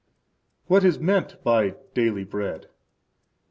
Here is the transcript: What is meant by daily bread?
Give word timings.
What 0.65 0.83
is 0.83 0.97
meant 0.97 1.43
by 1.43 1.75
daily 1.93 2.23
bread? 2.23 2.69